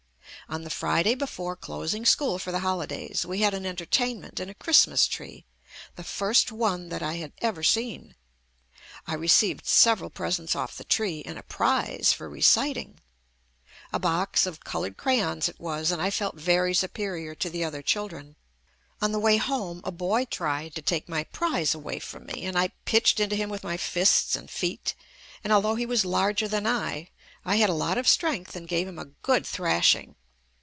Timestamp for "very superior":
16.35-17.33